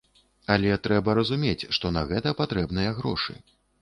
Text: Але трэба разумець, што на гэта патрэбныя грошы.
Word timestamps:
Але 0.53 0.77
трэба 0.87 1.15
разумець, 1.19 1.67
што 1.79 1.91
на 1.99 2.05
гэта 2.13 2.35
патрэбныя 2.43 2.97
грошы. 3.03 3.37